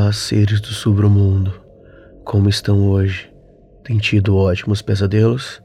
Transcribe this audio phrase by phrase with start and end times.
[0.00, 1.52] Olá, seres do submundo.
[2.24, 3.28] Como estão hoje?
[3.82, 5.60] Tem tido ótimos pesadelos?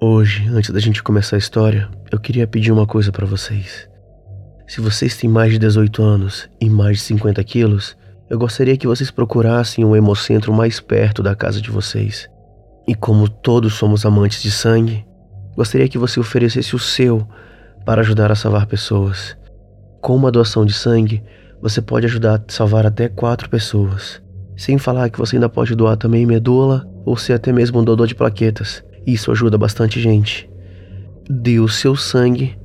[0.00, 3.88] Hoje, antes da gente começar a história, eu queria pedir uma coisa para vocês.
[4.66, 7.96] Se vocês têm mais de 18 anos e mais de 50 quilos,
[8.28, 12.28] eu gostaria que vocês procurassem um hemocentro mais perto da casa de vocês.
[12.88, 15.06] E como todos somos amantes de sangue,
[15.54, 17.24] gostaria que você oferecesse o seu
[17.84, 19.36] para ajudar a salvar pessoas.
[20.02, 21.22] Com uma doação de sangue,
[21.68, 24.22] você pode ajudar a salvar até quatro pessoas.
[24.56, 28.06] Sem falar que você ainda pode doar também medula ou ser até mesmo um doador
[28.06, 28.84] de plaquetas.
[29.04, 30.48] Isso ajuda bastante gente.
[31.28, 32.56] Dê o seu sangue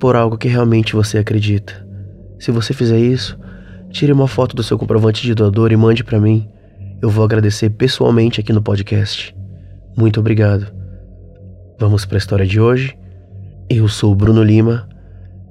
[0.00, 1.86] por algo que realmente você acredita.
[2.38, 3.38] Se você fizer isso,
[3.90, 6.48] tire uma foto do seu comprovante de doador e mande para mim.
[7.02, 9.36] Eu vou agradecer pessoalmente aqui no podcast.
[9.94, 10.72] Muito obrigado.
[11.78, 12.96] Vamos para a história de hoje.
[13.68, 14.88] Eu sou o Bruno Lima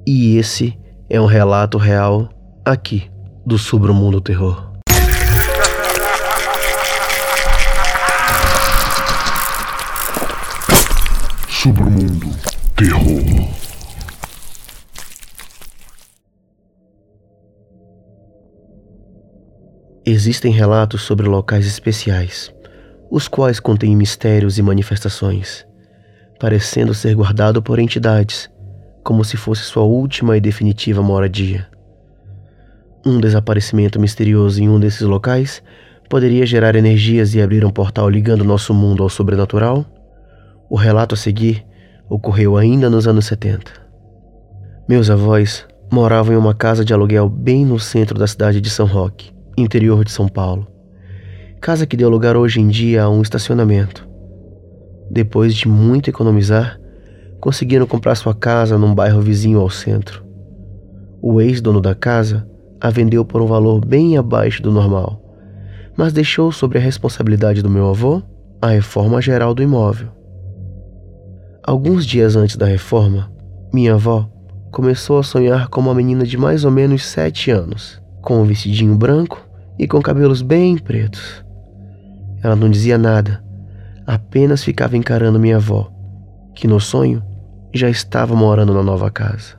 [0.08, 0.76] e esse
[1.08, 2.32] é um relato real
[2.66, 3.12] aqui
[3.46, 4.74] do Submundo Terror.
[11.48, 12.28] Submundo
[12.76, 13.54] Terror.
[20.04, 22.52] Existem relatos sobre locais especiais,
[23.12, 25.66] os quais contêm mistérios e manifestações,
[26.40, 28.50] parecendo ser guardado por entidades,
[29.04, 31.75] como se fosse sua última e definitiva moradia.
[33.08, 35.62] Um desaparecimento misterioso em um desses locais
[36.10, 39.86] poderia gerar energias e abrir um portal ligando nosso mundo ao sobrenatural?
[40.68, 41.64] O relato a seguir
[42.10, 43.72] ocorreu ainda nos anos 70.
[44.90, 48.88] Meus avós moravam em uma casa de aluguel bem no centro da cidade de São
[48.88, 50.68] Roque, interior de São Paulo.
[51.62, 54.08] Casa que deu lugar hoje em dia a um estacionamento.
[55.12, 56.80] Depois de muito economizar,
[57.40, 60.26] conseguiram comprar sua casa num bairro vizinho ao centro.
[61.22, 62.48] O ex-dono da casa
[62.80, 65.22] a vendeu por um valor bem abaixo do normal,
[65.98, 68.22] mas deixou sobre a responsabilidade do meu avô
[68.62, 70.10] a reforma geral do imóvel.
[71.64, 73.32] Alguns dias antes da reforma,
[73.74, 74.30] minha avó
[74.72, 78.96] começou a sonhar com uma menina de mais ou menos sete anos, com um vestidinho
[78.96, 79.48] branco
[79.80, 81.44] e com cabelos bem pretos.
[82.44, 83.44] Ela não dizia nada,
[84.06, 85.92] apenas ficava encarando minha avó,
[86.54, 87.24] que no sonho
[87.74, 89.56] já estava morando na nova casa.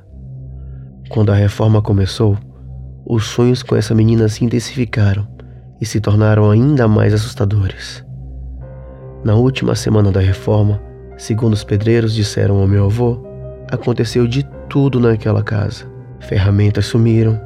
[1.09, 2.37] Quando a reforma começou,
[3.07, 5.27] os sonhos com essa menina se intensificaram
[5.81, 8.05] e se tornaram ainda mais assustadores.
[9.25, 10.81] Na última semana da reforma,
[11.17, 13.19] Segundo os pedreiros disseram ao meu avô,
[13.71, 15.87] aconteceu de tudo naquela casa.
[16.21, 17.41] Ferramentas sumiram,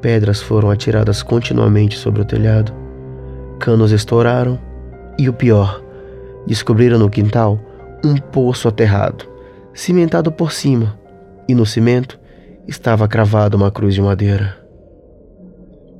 [0.00, 2.72] pedras foram atiradas continuamente sobre o telhado,
[3.58, 4.58] canos estouraram
[5.18, 5.82] e o pior,
[6.46, 7.58] descobriram no quintal
[8.04, 9.26] um poço aterrado,
[9.74, 10.96] cimentado por cima,
[11.48, 12.18] e no cimento
[12.68, 14.59] estava cravada uma cruz de madeira.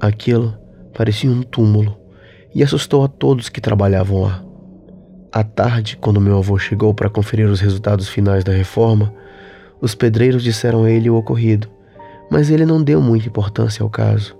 [0.01, 0.57] Aquilo
[0.97, 1.95] parecia um túmulo
[2.55, 4.43] e assustou a todos que trabalhavam lá.
[5.31, 9.13] À tarde, quando meu avô chegou para conferir os resultados finais da reforma,
[9.79, 11.69] os pedreiros disseram a ele o ocorrido,
[12.31, 14.35] mas ele não deu muita importância ao caso.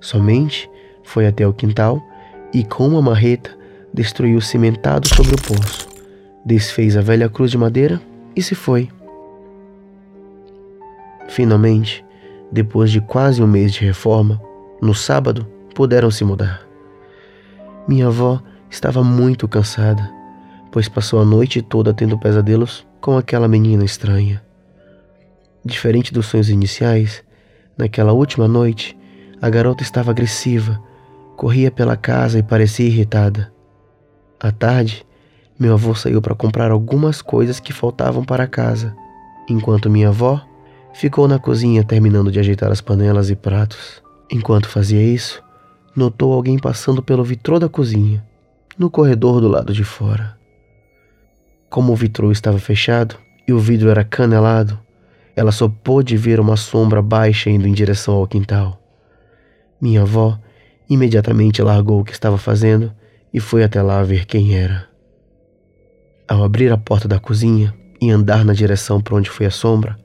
[0.00, 0.70] Somente
[1.02, 2.00] foi até o quintal
[2.52, 3.56] e, com uma marreta,
[3.92, 5.88] destruiu o cimentado sobre o poço,
[6.44, 8.00] desfez a velha cruz de madeira
[8.36, 8.88] e se foi.
[11.28, 12.04] Finalmente,
[12.52, 14.40] depois de quase um mês de reforma,
[14.80, 16.62] no sábado puderam se mudar.
[17.86, 20.20] Minha avó estava muito cansada
[20.70, 24.42] pois passou a noite toda tendo pesadelos com aquela menina estranha.
[25.64, 27.22] Diferente dos sonhos iniciais,
[27.76, 28.96] naquela última noite,
[29.40, 30.80] a garota estava agressiva,
[31.36, 33.52] corria pela casa e parecia irritada.
[34.38, 35.04] À tarde,
[35.58, 38.94] meu avô saiu para comprar algumas coisas que faltavam para casa,
[39.48, 40.40] enquanto minha avó
[40.94, 44.02] ficou na cozinha terminando de ajeitar as panelas e pratos.
[44.30, 45.42] Enquanto fazia isso,
[45.94, 48.24] notou alguém passando pelo vitrô da cozinha,
[48.78, 50.38] no corredor do lado de fora.
[51.68, 54.78] Como o vitrô estava fechado e o vidro era canelado,
[55.34, 58.80] ela só pôde ver uma sombra baixa indo em direção ao quintal.
[59.80, 60.38] Minha avó
[60.88, 62.92] imediatamente largou o que estava fazendo
[63.32, 64.88] e foi até lá ver quem era.
[66.28, 69.98] Ao abrir a porta da cozinha e andar na direção para onde foi a sombra,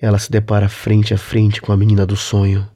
[0.00, 2.75] ela se depara frente a frente com a menina do sonho.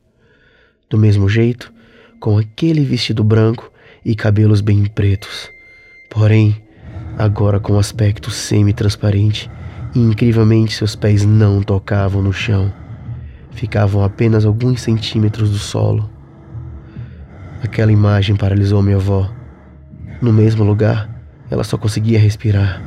[0.91, 1.73] Do mesmo jeito,
[2.19, 3.73] com aquele vestido branco
[4.05, 5.51] e cabelos bem pretos.
[6.11, 6.61] Porém,
[7.17, 9.49] agora com aspecto semi-transparente,
[9.95, 12.73] e incrivelmente seus pés não tocavam no chão.
[13.53, 16.11] Ficavam apenas alguns centímetros do solo.
[17.63, 19.31] Aquela imagem paralisou minha avó.
[20.21, 21.09] No mesmo lugar,
[21.51, 22.83] ela só conseguia respirar.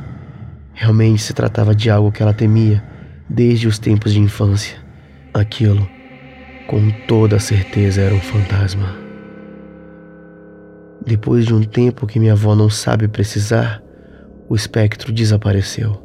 [0.72, 2.84] Realmente se tratava de algo que ela temia
[3.28, 4.76] desde os tempos de infância.
[5.32, 5.88] Aquilo,
[6.66, 8.96] com toda certeza, era um fantasma.
[11.04, 13.82] Depois de um tempo que minha avó não sabe precisar,
[14.48, 16.02] o espectro desapareceu.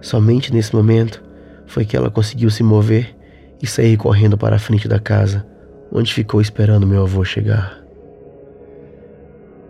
[0.00, 1.22] Somente nesse momento
[1.66, 3.14] foi que ela conseguiu se mover
[3.62, 5.46] e sair correndo para a frente da casa,
[5.92, 7.78] onde ficou esperando meu avô chegar.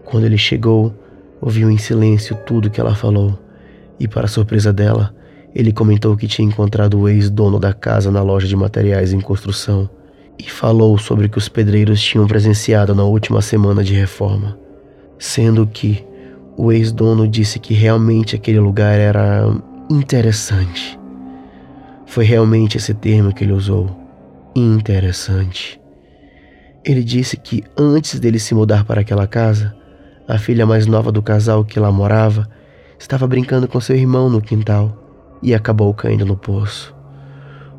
[0.05, 0.95] Quando ele chegou,
[1.41, 3.39] ouviu em silêncio tudo que ela falou,
[3.99, 5.15] e para surpresa dela,
[5.55, 9.91] ele comentou que tinha encontrado o ex-dono da casa na loja de materiais em construção
[10.39, 14.59] e falou sobre o que os pedreiros tinham presenciado na última semana de reforma,
[15.19, 16.07] sendo que
[16.57, 19.45] o ex-dono disse que realmente aquele lugar era
[19.91, 20.99] interessante.
[22.07, 23.91] Foi realmente esse termo que ele usou,
[24.55, 25.81] interessante.
[26.85, 29.75] Ele disse que antes dele se mudar para aquela casa,
[30.27, 32.49] a filha mais nova do casal que lá morava
[32.99, 35.00] estava brincando com seu irmão no quintal
[35.43, 36.95] e acabou caindo no poço.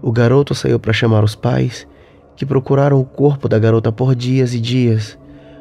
[0.02, 1.88] O garoto saiu para chamar os pais,
[2.36, 5.18] que procuraram o corpo da garota por dias e dias,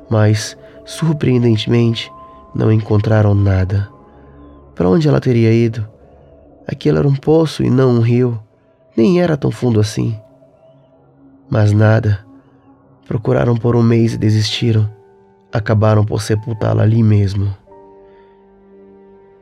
[0.09, 2.11] mas, surpreendentemente,
[2.55, 3.89] não encontraram nada.
[4.75, 5.87] Para onde ela teria ido?
[6.67, 8.41] Aquilo era um poço e não um rio.
[8.97, 10.19] Nem era tão fundo assim.
[11.51, 12.25] Mas nada.
[13.07, 14.89] Procuraram por um mês e desistiram.
[15.53, 17.55] Acabaram por sepultá-la ali mesmo.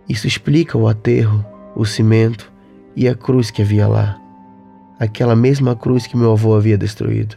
[0.08, 1.44] Isso explica o aterro
[1.78, 2.52] o cimento
[2.96, 4.20] e a cruz que havia lá,
[4.98, 7.36] aquela mesma cruz que meu avô havia destruído.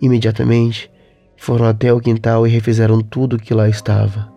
[0.00, 0.90] Imediatamente
[1.36, 4.32] foram até o quintal e refizeram tudo o que lá estava.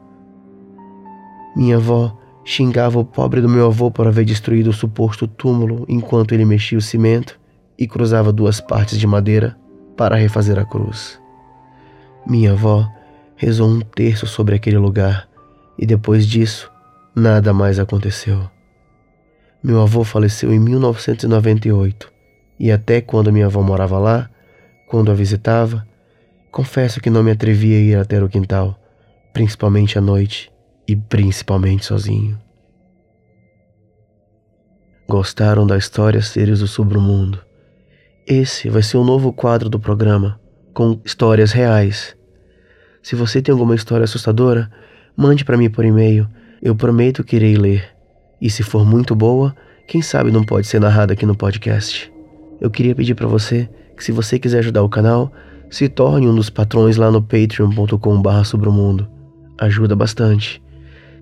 [1.56, 6.33] Minha avó xingava o pobre do meu avô por haver destruído o suposto túmulo enquanto
[6.33, 7.39] ele mexia o cimento
[7.80, 9.57] e cruzava duas partes de madeira
[9.98, 11.19] para refazer a cruz.
[12.27, 12.88] Minha avó
[13.36, 15.27] rezou um terço sobre aquele lugar
[15.80, 16.72] e depois disso
[17.16, 18.55] nada mais aconteceu.
[19.66, 22.14] Meu avô faleceu em 1998
[22.60, 24.30] e até quando minha avó morava lá,
[24.88, 25.84] quando a visitava,
[26.52, 28.80] confesso que não me atrevia a ir até o quintal,
[29.34, 30.52] principalmente à noite
[30.88, 32.40] e principalmente sozinho.
[35.10, 37.44] Gostaram da história Seres do Submundo?
[38.28, 40.40] Esse vai ser um novo quadro do programa,
[40.76, 42.16] com histórias reais.
[43.02, 44.70] Se você tem alguma história assustadora,
[45.18, 46.30] mande para mim por e-mail.
[46.62, 47.95] Eu prometo que irei ler.
[48.42, 49.56] E se for muito boa,
[49.88, 52.12] quem sabe não pode ser narrada aqui no podcast.
[52.60, 55.32] Eu queria pedir para você que se você quiser ajudar o canal,
[55.70, 58.70] se torne um dos patrões lá no patreon.com.br sobre.
[59.60, 60.62] Ajuda bastante.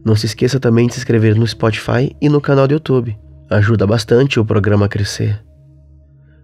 [0.04, 3.18] Não se esqueça também de se inscrever no Spotify e no canal do YouTube.
[3.50, 5.44] Ajuda bastante o programa a crescer.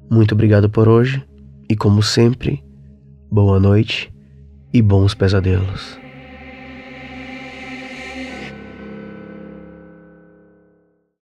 [0.10, 1.24] Muito obrigado por hoje
[1.70, 2.64] e como sempre,
[3.32, 4.14] boa noite
[4.74, 6.09] e bons pesadelos.